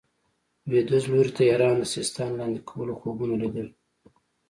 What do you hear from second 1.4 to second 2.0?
ایران د